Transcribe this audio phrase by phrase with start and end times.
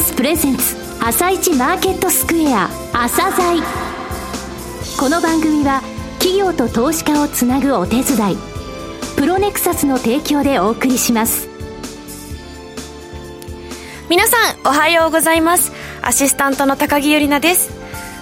[0.00, 3.60] スプレゼンツ朝一マーケットスクエア朝鮮
[4.98, 5.82] この番組は
[6.18, 8.36] 企業と投資家をつなぐお手伝い
[9.16, 11.48] プロネクサスの提供でお送りします。
[14.08, 15.72] 皆さんおはようございます。
[16.02, 17.72] アシスタントの高木由里奈です。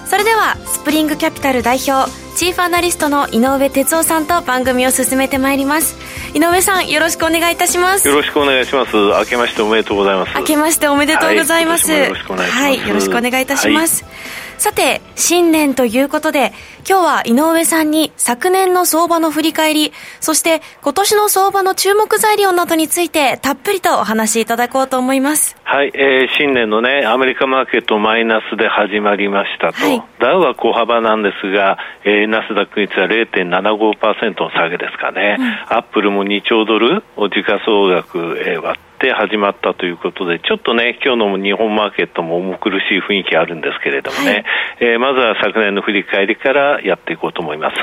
[0.09, 5.97] それではスプリングキャピタル代表チーフアナリストの井上哲夫さんと番組を進めてまいります。
[6.35, 8.07] 井上さんよろしくお願いいたします。
[8.07, 8.95] よろしくお願いします。
[8.95, 10.37] 明けましておめでとうございます。
[10.37, 12.61] 明けましておめでとうございます、はい、よろしくお願いします。
[12.61, 14.13] はいよろしくお願いいたします、はい
[14.57, 16.51] さて、新年ということで、
[16.89, 25.55] 今日は井上さんに昨年の相場の振り返り、そして今年の相場の注目材料などについてたっぷりとお話しいただこうと思います。
[25.63, 29.85] はい、えー、新年のね、アメリカマーケットマイナスで始まりましたと。
[29.85, 35.37] はい、ダウは小幅なんですが、えー、ナスダック率は0.75%の下げですかね。
[35.37, 44.43] うん、アップルも2兆ドルを時価総額、えー、割って始まったということで、ちょっとね、今日の日本マーケットも重苦しい雰囲気あるんですけれどもね、はい、
[44.79, 47.75] えー、まずは昨年の振り返りからやっていこうと思います。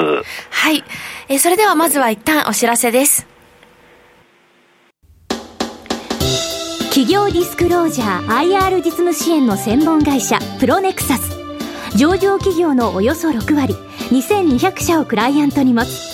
[0.51, 0.83] はい。
[1.29, 3.27] えー、それではまずは一旦お知らせです。
[6.89, 11.37] 企業ディスクロージャー IR 実務支援の専門会社プロネクサス
[11.97, 13.75] 上場企業のおよそ6割
[14.11, 16.14] 2200社をクライアントに持つ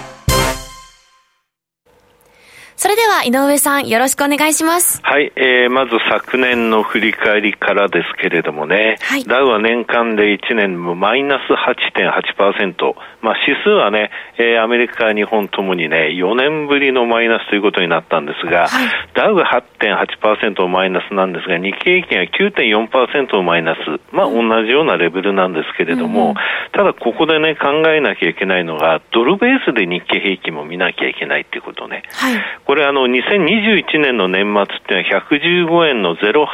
[2.81, 5.01] それでは井上さんよろしくお願いします。
[5.03, 14.09] はい、えー、まず昨年の振り返りからですけれどもね、はい、ダウは年間で1年もマイナス8.8%、まあ指数はね、
[14.39, 19.45] えー、アメリカ、日本ともにね、4年ぶりのマイナスということになったんですが、はい、ダウが
[19.79, 23.79] 8.8%マイナスなんですが、日経平均は9.4%マイナス、
[24.11, 26.33] まあ同じようなレベルなんですけれども、うん、
[26.71, 32.01] ただここでね、考えなきゃいけないのが、ドルベースで日経平均も見なきゃいけないっていうことね。
[32.13, 36.47] はいこれあの、2021年の年末っていうのは115円の08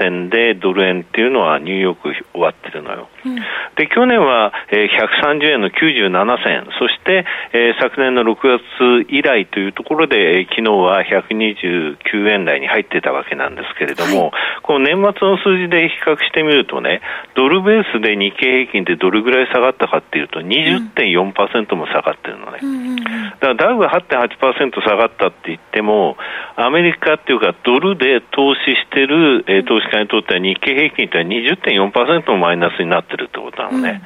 [0.00, 3.10] 銭でドル円っていうのはニューヨーク終わってるのよ。
[3.24, 3.36] うん、
[3.76, 17.00] で、去年は、えー、130円の97銭、そして、えー、昨年の6月以来というところで、えー、昨日は129円台に入ってたわけなんですけれども、はい、この年末の数字で比較してみるとね、
[17.34, 22.58] ドルベースで日経平均ってどれぐらい下がったかっていうと20.4%も下がってるのね。
[22.62, 22.96] うん。
[22.96, 26.16] だからダウが8.8%下がったって言っても、
[26.56, 34.02] アメリカっていうか、ドルで投資してる、えー、投資家にとっては日経平均って20.4%のマイナスになってるってことなのね。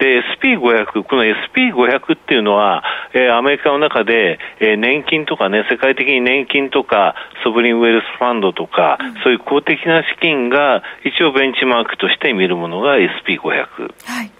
[0.00, 7.14] うん、で、SP500、この SP500 っていうのは、えー、アメリカの中で、えー、年金とかね、世界的に年金とか、
[7.44, 13.92] ソブリンウェルスファンドとか、うん、そういう公的な資金が一応ベンチマークとして見るものが SP500。
[14.04, 14.30] はい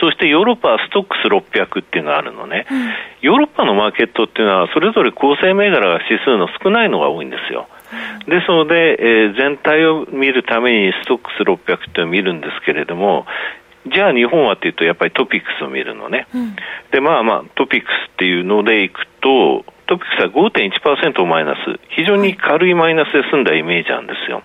[0.00, 2.88] そしてヨーロッパはストックス600っていうのがあるのね、うん、
[3.20, 7.68] ヨーロッパのマーケットっていうのは、それぞれ構成銘柄が指数の少ないのが多いんですよ。
[8.26, 13.26] ですので、えー、全体を見るためにストックス600っていうのを見るんですけれども、
[13.86, 16.26] じゃあ日本はっていうと、やっぱりトピックスを見るのね。
[16.34, 16.56] うん、
[16.90, 24.42] で、まあまあ、トピックスっていうのでいくと、トピックスは5.1%マイナス、非常に軽いマイナスで済んだイメージなんですよ。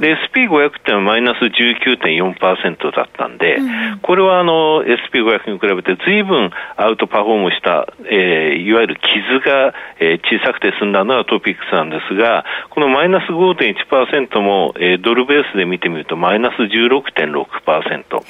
[0.00, 3.62] で、SP500 っていうのはマイナス19.4%だったんで、う
[3.96, 18.22] ん、これはあの、SP500 に比べて随分アウトパフォームした、えー、いわゆる傷が、えー、小さくて済んだのはトピックスなんですが、このマイナス5.1%も、えー、ドルベースで見てみるとマイナス16.6%。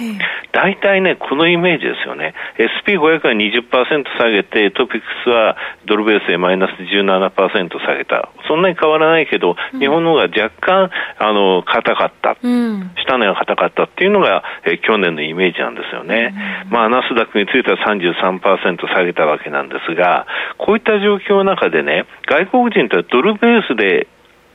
[0.52, 2.34] 大体ね、このイメージですよね。
[2.58, 8.30] SP500 は20%下げて、トピックスはドルベースでマイナス17%下げた。
[8.46, 10.90] そんなに変わらないけど、日本の方が若干、
[11.28, 12.36] あの、硬かった。
[12.42, 16.34] うん、下値が硬かったっていうのが、えー、去年のイメージなんですよね。
[16.66, 20.26] うん、まあ、ナスダックについては33%下げたわけなんですが、
[20.56, 24.08] こういった状況の中でね、外国人とはドルベースで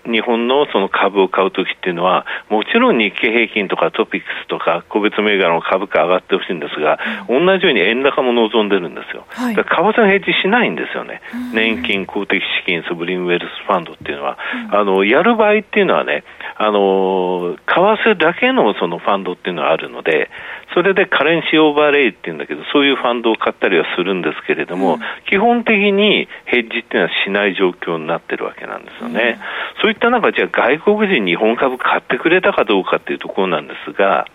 [0.06, 9.26] 日本のその株を買うときっていうのは、もちろん日経平均とかトピックスとか、個別銘柄の株価上がってほしいんですが、うん、同じように円高も望んでるんですよ。
[9.30, 11.22] はい、為替のヘッジしないんですよね。
[11.54, 14.38] 年金、公的資金、ソブリンウェルスファンドっていうのは、
[14.72, 16.24] うん、あの、やる場合っていうのはね、
[16.56, 20.30] あの、為替だけのそのファンドっていうのはあるので、
[20.74, 25.00] それでカレンシーオーバーレイっていうんだけど、そういうファンドを買ったりはするんですけれども、うん、
[25.30, 29.40] 基本的にヘッジっていうのはしない状況になってるわけなんですよね。
[29.78, 34.25] うん、そういった中、じゃあ外国人日本株買ってくれたかどうかっていうところなんですが、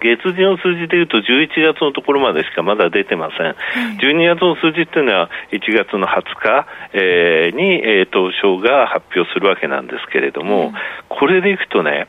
[0.00, 3.56] 月次の数字でいうと11月のところまでしかまだ出てません。
[3.98, 10.72] 12月の数字っていうのは1月の20日、えー、に、えー、東証が発表するわけなんですけれども、
[11.08, 12.06] これでいくとね、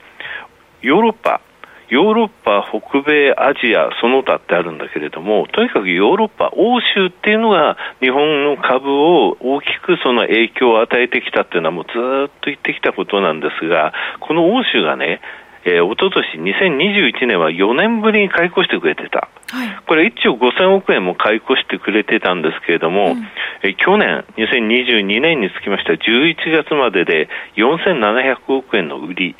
[0.81, 1.41] ヨーロッパ、
[1.89, 15.19] ヨーロッパ、北米、アジア、その他ってあるんだけれども、とにかくヨーロッパ、欧州っていうのが日本の株を大きくその影響を与えてきたっていうのはもうずっと言ってきたことなんですが、この欧州がね、
[15.65, 19.27] えー、おととし2021年は4年ぶりに買い越してくれてた。
[19.51, 23.27] はい、これ1兆5000億円も買い越してくれてたんですけれども、うん、
[23.63, 29.35] え去年、2022年につきましては11月までで4700億円の売り、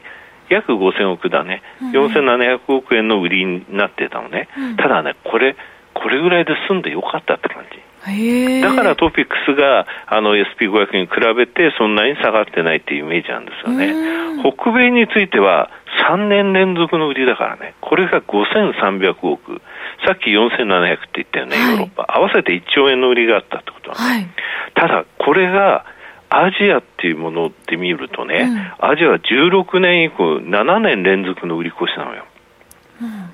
[0.49, 5.55] 約5000億だね、うん、4700億円の売りになってたのね、うん、ただね、これ、
[5.93, 7.79] これぐらいで済んでよかったって感じ。
[8.61, 13.93] だからトピックスがあの SP500 に比べてそんなに下がってないっていうイメージなんですよね。
[14.41, 15.69] 北米については
[16.09, 19.61] 3年連続の売りだからね、これが5300億、
[20.05, 24.27] さっき4700って言ったよね、ヨーロッパ、合わせて1兆円の売りがあったってことはね、はい、
[24.75, 25.85] ただ、これが
[26.29, 28.49] アジアっていうもので見るとね、
[28.81, 32.25] うん、アジアは16年以降、7年連続の売り越しなのよ。
[33.01, 33.33] うん。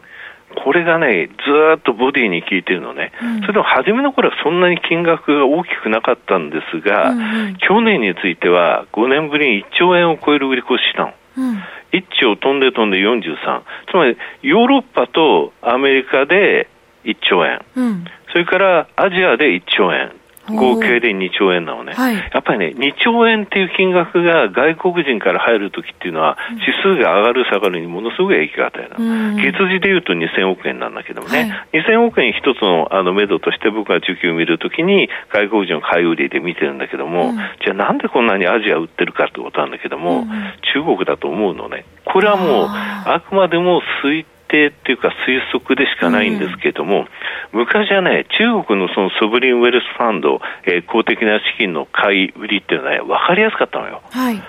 [0.56, 1.34] これがね、ず
[1.78, 11.14] っとボディに効いてるのね、うん、それでも初めの頃はそんなに金額が大きくなかったんですが、うんうん、去年については5年ぶりに1兆円を超える売り越ししたの。
[11.38, 11.58] うん、
[11.92, 16.70] 1兆飛んで飛んで43、つまりヨーロッパとアメリカで
[17.04, 20.12] 1兆円、うん、それからアジアで1兆円、
[20.54, 40.30] 合計で2兆円なのね、はい、やっぱりね、2兆円っていう金額が外国人から入るときっていうのは、指数が上がる、下がるにものすごい影響を与える、うん、月次でいうと2000億円なんだけどもね、はい、2000億円一つのあの目処として僕が需給を見るときに、外国人の買い売りで見てるんだけども、うん、じゃあなんでこんなにアジア売ってるかってことなんだけども、うん、
[40.74, 44.35] 中国だと思うのね、これはもう、あくまでも推定
[44.68, 47.08] っていうか推測でしかないんですけれども、
[47.54, 54.02] うん、昔はね、中国のそのソブリンウェルスファンド、えー、公的な資金の買い売りっていうのはね、分かりやすかったのよ。
[54.10, 54.42] はい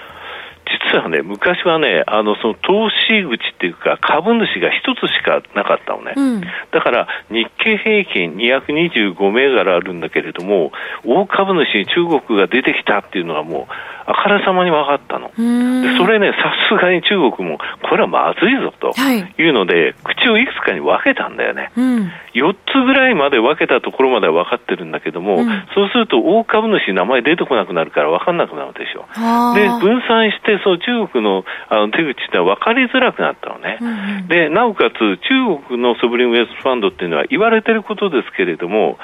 [0.93, 6.13] 実はね、昔はね、あの、その投資口っていうか、株主が一つしかなかったのね。
[6.17, 10.73] うん、だから、日経平均225銘柄あるんだけれども、
[11.05, 13.73] 大株主に中国が出てきたっていうのはもう、
[14.07, 15.29] あからさまに分かったの。
[15.29, 18.95] でそれね、さすがに中国も、これはまずいぞと
[19.37, 21.73] いうので、はい、口をいくつかに分けたんだよね。
[21.77, 29.07] うん、4つぐらいまで分けたところまでは分かってるんだけども、うん、そうすると大株主名前出てこなくなるから分かんなくなるでしょ。
[29.55, 33.79] で、分散して、そう中国のあの手口って分かりづらくなったのね。
[33.81, 38.99] うん、で、なおかつ中国のソブリンウェルスファンドっていうのは言われてることですけれども、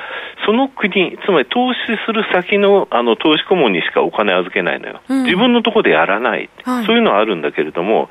[0.47, 4.93] その国、つまり投資する先のあの投資顧問にしかお金預けないのよ。
[4.93, 8.09] よ、うん、自分のところでやらない、はい、そういうのはあるんだけれども、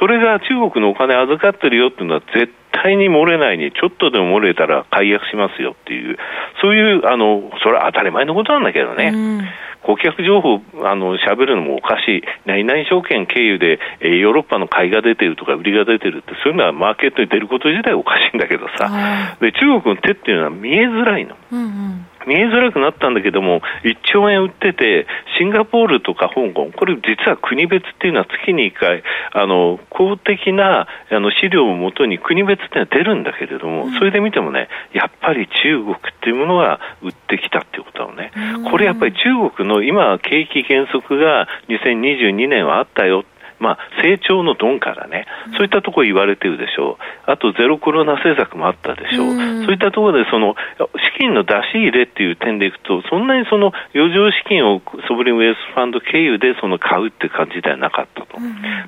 [0.00, 2.63] それが中国のお金預かってるよっていうのは、絶対
[2.96, 6.16] に漏れないに、ちょっとでも漏れたら解約しますよっていう、
[6.60, 9.12] そういう、あのそれは当たり前のことなんだけどね。
[9.14, 9.40] うん
[9.84, 12.22] 顧客情報、あの、喋るのもおかしい。
[12.46, 19.36] 何々証券経由で、えー、ヨーロッパの買いが出てるとか売りが出てるって、そういうのはマーケットに出ること自体おかしいんだけどさ。
[19.40, 21.36] で、中国の手っていうのは見えづらいの。
[21.52, 25.06] うんうん見えづらくなったんだけども、1兆円売ってて、
[25.38, 29.02] シンガポールとか香港、これ実は国別っていうのは月に1回、
[29.32, 38.32] あの、公的なあの資料をもとに国別っていうのは出るんだけれども、それで見てもね、やっぱり中国っていうものが売ってきたっていうことなのね。
[38.70, 43.24] これやっぱり中国の今、景気減速が2022年はあったよ
[43.58, 58.38] まあ、成長の鈍からね、そういったところ言われてるでしょう、あとゼロコロナ政策もあったでしょう、そういったところでその資金の出し入れっていう点でいくと、そんなにその余剰資金をソブリンウェルスファンド経由でその買うって感じではなかったと、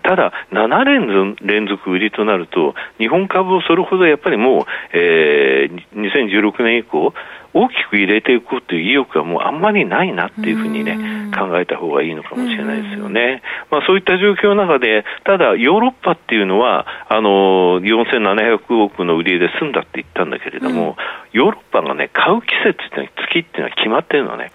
[0.02, 7.14] ただ、7連連続売りとなると、日本株をそれほどやっぱりもう、えー、2016年以降、
[7.56, 10.98] 大きく入れていくという意欲がもうあんまりないなっていうふうにね、
[11.34, 13.42] 考えた方がいいのかもしれないですよね。
[13.70, 20.96] まあそういった状況の中で、ただヨーロッパっていうのは、あの、4700億の売り上げで済んだって言ったんだけれども、
[21.32, 24.52] うん、ヨーロッパがね、買う季節って、月っていうのは決まってるのね。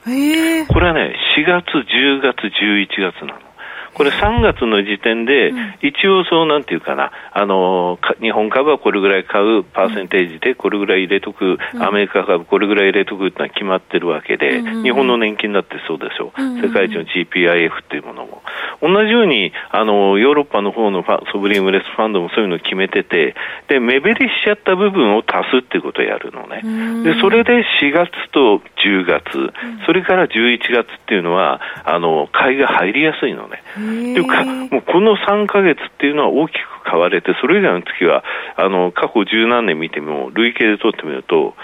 [0.69, 3.50] これはね、4月、10月、11月なの。
[3.93, 16.31] これ3月の時点で、一応そうなんていうかな、あの、日本株はこれぐらい買うパーセンテージでこれぐらい入れとく、アメリカ株これぐらい入れとくってのは決まってるわけで、日本の年金だってそうでしょ。
[16.35, 16.41] う。
[16.61, 18.41] 世界一の GPIF っていうものも。
[18.81, 23.35] 同じように、あの、ヨーロッパの方のソブリームレスファンドもそういうのを決めてて、
[23.67, 26.61] で、目減りしちゃった部分を足すっていうことをやるのね。
[27.03, 29.53] で、それで4月と10月、
[29.85, 33.63] それから11月っていうのは、あの、買いが入りやすいのね。
[33.75, 38.23] というか、もうこの3ヶ月っていうのは大きく買われて、それ以外の時は、
[38.55, 41.55] あの、過去十何年見ても、累計で取ってみると、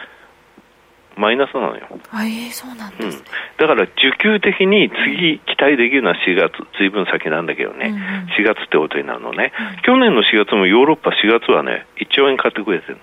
[1.18, 1.88] マイナスなのよ。
[1.92, 3.26] えー、そうなんです、ね、
[3.60, 8.02] うん、だから需給的に次期待できるのは4月、ずいぶん先なんだけどね、うんうん、
[8.38, 13.02] 4月ってことになるのね、うん、去年の4月もヨーロッパ4月はね、1兆円買ってくれてるの。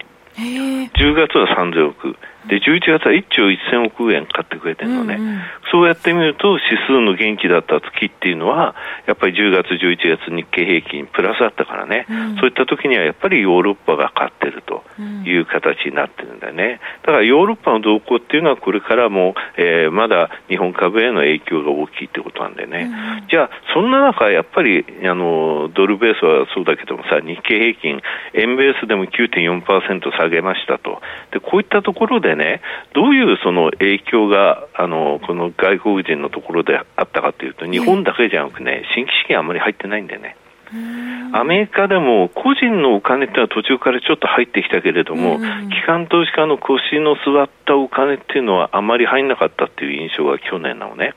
[0.95, 2.17] 10月は3000億。
[2.49, 8.75] で、11月は1兆1000億円買ってくれてるのね、うんうん、そうやってみると、指数の元気だった月っていうのは、
[9.07, 14.85] やっぱり10月、11月、日経平均プラスあったからね、うん、そういった時にはやっぱりヨーロッパが勝ってると
[15.25, 16.81] いう形になってるんだよね。
[17.03, 22.91] だからヨーロッパの動向っていうのは、これからも、えー、まだ日本株への影響が大きいってことなんでね、
[23.23, 28.03] うん、じゃあ、そんな中、やっぱりあのドルベースはそうだけどもさ、日経平均、
[28.35, 31.01] 円ベースでも9.4%下げましたと。
[31.31, 32.61] でこういったところでね、
[32.95, 40.37] どういうその影響があのこの外国人のところであったかというと、日本だけじゃなくね、新規資金あんまり入ってないんでね。
[41.33, 51.15] アメリカでも個人のお金っていうのは途中からちょっと入ってきたけれども、機関投資家の腰の座ったお金っていうのはあまり入んなかったっていう印象が去年なのね。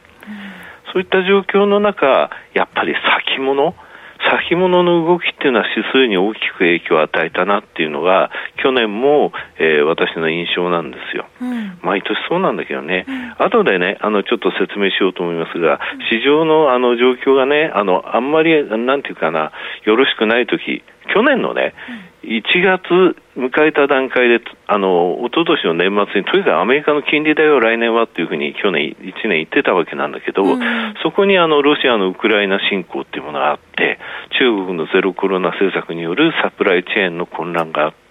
[0.93, 2.93] そういった状況の中、やっぱり
[3.27, 3.75] 先物、
[4.29, 8.29] 先物の動きっていうのは指数に大きく影響を与えたなっていうのが、
[8.62, 11.27] 去年も、えー、私の印象なんですよ。
[11.41, 15.79] うん、毎年そうなんだけどね、うん、後でね、あの、ちょっと説明しようと思いますが、
[16.12, 19.51] 市場のあの状況がね、あの、あんまり、なんていうかな、
[19.86, 21.74] よろしくないとき、去年のね、
[22.27, 30.60] 1月迎えた段階で、あの、一昨年の年末に、とにかくアメリカの金利だよ、来年はっていうふうに去年1年言ってたわけなんだけど、うん、
[31.03, 33.98] そこにあの、ロシアのウクライナ侵攻っていうものがあって、
[34.38, 38.06] 中国のゼロコロナ政策によるサプライチェーンの混乱があって、、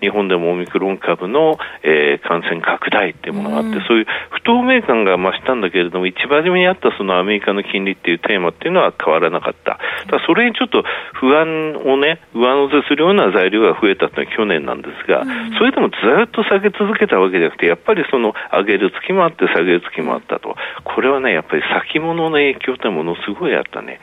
[0.00, 9.78] 日本でもオミクロン株の、えー、感染拡大っていうものがあって、うん、そういう不透明感が増したんだけれども、一番初めにあったそのアメリカの金利っていうテーマっていうのは変わらなかった。
[10.06, 20.56] だそれにちょっと不安をね、上乗せするような材料が増えたっていうのは去年なんですが、うん、それでもずっと下げ続けたわけじゃなくて、やっぱりその上げる月もあって下げる月もあったと。
[20.84, 24.00] これはね、やっぱり先物の影響ってものすごいあったね。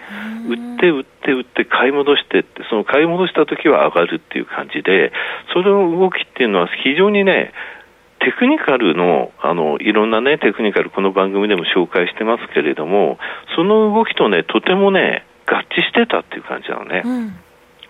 [0.48, 5.12] 売って売って売って買い戻してって、その買い戻した時は上がるっていう感じで、
[5.54, 7.54] それの動きっていうのは非常にね、
[8.20, 13.20] テクニカルの、あの、いろんなね、テクニカル、この番組でも紹介してますけれども、
[13.56, 17.04] その動きとね、とてもね、合致してたっていう感じなのね。
[17.06, 17.36] うん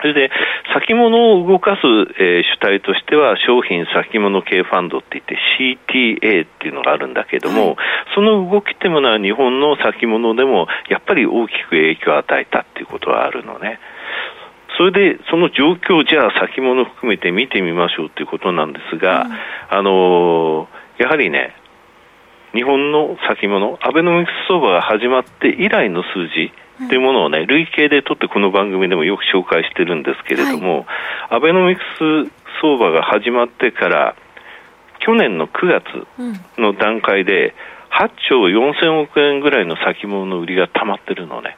[0.00, 0.30] それで、
[0.74, 1.80] 先物を動かす、
[2.20, 7.76] えー、主体としては、商品先物系ファンドって言って CTA っていうのがあるんだけども、はい、
[8.14, 13.80] その動きっていうものは日本の先物でも、やっぱり大きく影響を与えたっていうことはあるのね。
[14.76, 21.52] それでその状況をじゃあ先物含めて見てみましょうということなんですが、うん、あのやはりね、
[22.54, 26.52] 日本の先物、アベノミクス相場が始まって以来の数字
[26.88, 30.86] というものをね、累計で取ってこの番組でもよく紹介してるんですけれども、はい、
[31.30, 32.30] アベノミクス
[32.62, 34.16] 相場が始まってから、
[35.00, 35.84] 去年の9月
[36.56, 37.54] の段階で、
[37.90, 41.56] 8兆4000億円ぐらいの先物の売りが溜まってるのね。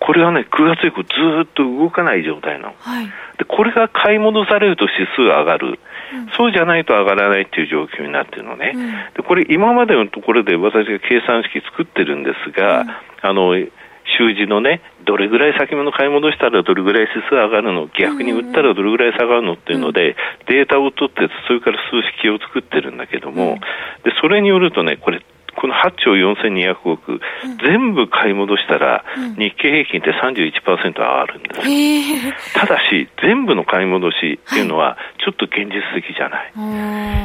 [0.00, 1.08] これはね、9月以降ず
[1.44, 3.06] っと動かない状態なの、はい、
[3.38, 5.78] でこれが買い戻されると指数上がる、
[6.12, 12.88] うん、そうじゃないと上がらないっていう状況になってるのね、うん、でこれ、今までのところで私が計算式作ってるんですが、うん、
[13.22, 13.54] あの
[14.18, 20.16] 習字のね、どれぐらい先物買い戻したらどれぐらい指数上がるの、逆に売ったらどれぐらい下がるのっていうので、
[20.48, 23.58] データを取って、それから数式を作ってるんだけども、
[24.04, 25.22] でそれによるとね、これ、
[25.54, 27.20] この8兆4200億、うん、
[27.58, 29.04] 全部買い戻したら、
[29.38, 36.52] 日経平均って31%上がるんです、ただし、全部の買い戻しっていうのは、ちょっと現実的じゃない。
[36.54, 37.21] はい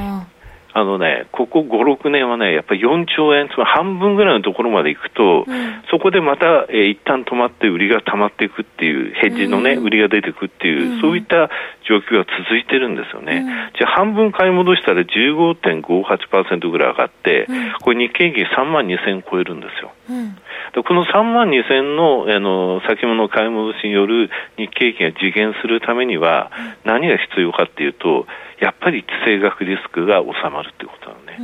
[0.78, 11.50] あのね、ここ5、6年はね、やっぱり4兆円、つまり半分ぐらいのところまでいくと、うん、そこでまた、えー、一旦止まって売りが溜まっていくっていう、ヘッジのね、うん、売りが出てくっていう、うん、そういった
[11.90, 13.44] 状況が続いてるんですよね。
[13.76, 17.48] じゃあ半分買い戻したら15.58%ぐらい上がって、
[17.82, 19.94] これ日経平均3万2000超えるんですよ。
[20.84, 26.52] この3万2000のあの先物買い戻しによる日経平均が実現するためには、
[26.86, 28.28] 何が必要かっていうと、
[28.60, 31.44] やっぱり地政学リスクが収まるっていうことなのね、う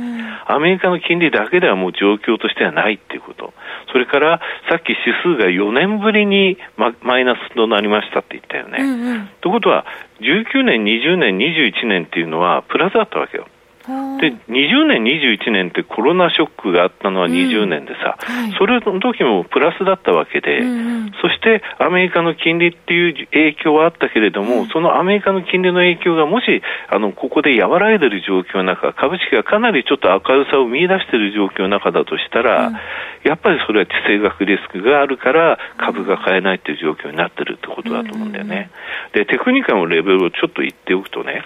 [0.50, 3.54] ん、アメリカの金利だけではもう状況としてはないっていうこと、
[3.92, 8.78] それからさっき指数が4年ぶりにママイナスとなりましたって言ったよね。
[8.80, 9.86] うんうん、ということは、
[10.20, 13.46] 19年、20年、21年っていうのはプラスだったわけよ。
[13.86, 32.74] で20年、21年ってコロナショックがあったのは20年でさ、うんはい、それの時もプラスだったわけで、うんうん、そしてアメリカの金利っていう影響はあったけれども、うん、そのアメリカの金利の影響がもしあのここで和らいでいる状況の中、株式がかなりちょっと明るさを見出している状況の中だとしたら、うん、
[33.22, 38.70] やっぱりそれは地政学リスクがあるから株が買えないという状況になってるってことだと思うんだよね。
[39.12, 41.44] でテクニカルのレベルをちょっと言っておくとね、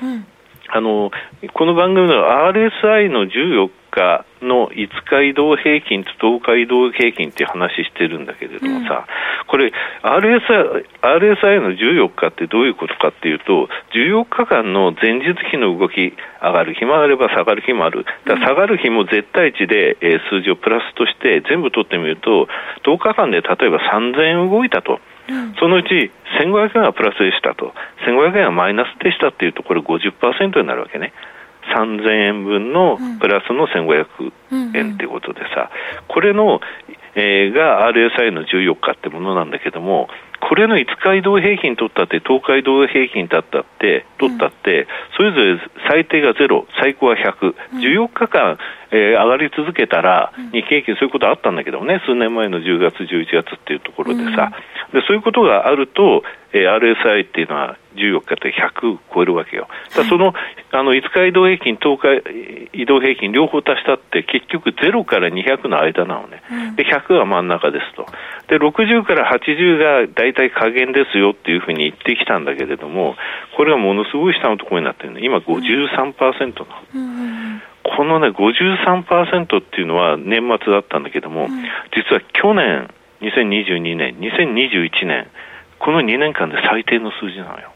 [0.70, 1.10] あの
[1.54, 9.72] この番組の RSI の14日の5日移動平均と10日移動平均っていう話してるんだけれどもさ、うん、これ
[10.02, 18.04] RSI, RSI の14日ってどういうことかっていうと、14日間の前日比の動き、上がる日もあれば下がる日もある。
[18.26, 22.46] だ下がる日も絶対値で、えー、数字をプラスとして全部取ってみると、
[22.84, 25.00] 10日間で例えば3000円動いたと。
[25.58, 27.75] そのうち1500円はプラスでしたと、
[28.06, 31.12] 1500円はマイナスでしたっていうと、これ50%になるわけね。
[31.75, 34.32] 3000円分のプラスの1500
[34.75, 35.70] 円っていうことでさ、
[36.08, 36.61] これの、
[37.14, 40.08] えー、が RSI の14日ってものなんだけども、
[40.40, 48.59] これの5日移動平均取ったって、10日移動平均だったって、取ったって、それぞれ最低が0、最高は100、14日間、
[48.90, 54.52] えー、上がり続けたら、日経平均そういうことあったんだけどね、数年前の10月、11月っていうところでさ、
[54.92, 59.68] でそういうことがあると、えー、RSI っていうのは14日って100超えるわけよ。
[59.95, 60.33] だその
[60.71, 62.23] あの5日移動平均、10
[62.73, 66.42] 日移動平均両方足したって結局0から200の間なのね。
[66.76, 68.07] で100は真ん中ですと。
[68.48, 73.14] で60から80が大体加減ですよっていうふうに言ってきたんだけれども、
[73.56, 75.20] これがものすごい下のところになってるね。
[75.22, 77.60] 今53%なの。
[77.84, 81.48] このね、53%っていうのは年末だったんだけども、
[81.94, 82.88] 実は去年、
[83.20, 85.26] 2022年、2021年、
[85.78, 87.72] この2年間で最低の数字なのよ。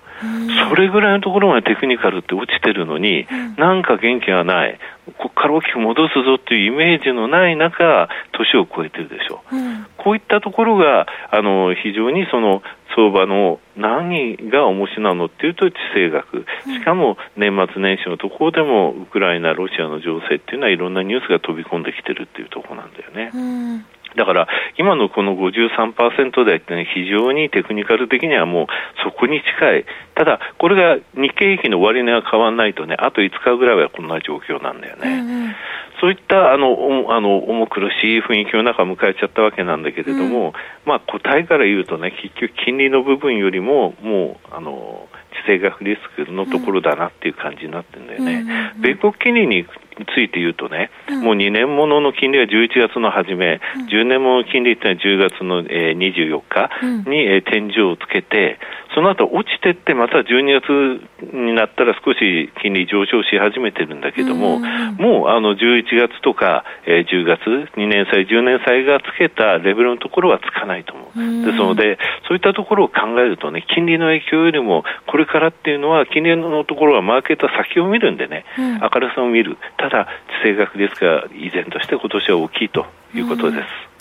[0.69, 3.27] それぐらいのところまでテクニカルって落ちてるのに、
[3.57, 4.79] なんか元気がない、
[5.19, 9.43] ここから大きく戻すぞっていうイメージのない中、年を超えてるでしょ。
[9.51, 9.57] う。
[9.57, 12.63] うん、こういったところが、あの、非常にその、
[12.95, 23.31] 相場の何が面白いなのっていうと地政学、しかも年末年始のところでもウクライナ、ロシアの情勢っていうのはいろんなニュースが飛び込んできてるっていうところなんだよね。
[23.35, 23.85] うん
[24.17, 24.49] だから、
[24.79, 28.67] 今のこの53%台ってね、非常にテクニカル的にはもう
[29.05, 29.85] そこに近い。
[30.15, 35.09] ただ、これが日経平均の終値が変わらないとね、あと5日ぐらいはこんな状況なんだよね。
[35.09, 35.55] うんうん、
[36.01, 40.53] そういったあのあの重苦しい雰囲気の中迎えちゃったわけなんだけれども、うん、
[40.85, 48.33] まあ答えから言うとね、結局金利の部分よりも、もう、あの、地政学リスクのところだなっていう感じになってるんだよね。
[48.33, 49.67] うんうんうん、米国金利に
[50.15, 56.71] ついて言うとね、うん、もう2年ものの金利は11月の初め、うん、10年もの金利っていうのは10月の、えー、24日
[57.09, 58.59] に、うん、えー、天井をつけて、
[58.95, 67.41] その後落ちてって、また12月になったら少し金利上昇し始めてるんだけども、もうあの11月とか、えー、10月、
[67.77, 71.45] 2年債、10年債がつけたレベルのところはつかないと思う。
[71.45, 79.57] ですので、そういったところを考えるとね、金利の影響よりも、これからっていうのは、金利のところはマーケット先を見るんでね、明るさを見る。
[79.77, 80.09] ただ、
[80.43, 83.92] 地政学ですが、依然として今年は大きいということです。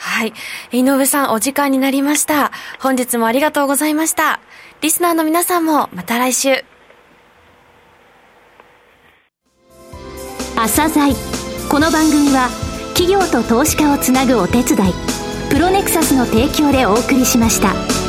[0.00, 0.32] はい。
[0.72, 2.52] 井上さん、お時間になりました。
[2.80, 4.40] 本日もありがとうございました。
[4.80, 6.64] リスナーの皆さんも、また来週。
[10.56, 11.14] 朝鮮
[11.70, 12.48] この番組は、
[12.94, 14.92] 企業と投資家をつなぐお手伝い、
[15.50, 17.99] プロネクサスの提供でお送りしました。